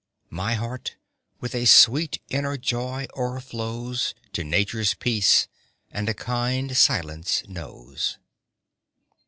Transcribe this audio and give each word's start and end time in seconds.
My 0.31 0.55
heart 0.55 0.95
with 1.41 1.53
a 1.53 1.65
sweet 1.65 2.23
inner 2.29 2.57
joy 2.57 3.05
o'erflows 3.15 4.15
To 4.33 4.43
nature's 4.43 4.95
peace, 4.95 5.47
and 5.91 6.09
a 6.09 6.15
kind 6.15 6.75
silence 6.75 7.43
knows. 7.47 8.17